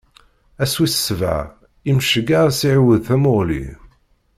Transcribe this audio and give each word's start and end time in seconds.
Ass 0.63 0.73
wis 0.79 0.95
sebɛa, 1.07 1.41
Imceyyeɛ 1.89 2.41
ad 2.47 2.53
s-iɛiwed 2.59 3.01
tamuɣli. 3.07 3.65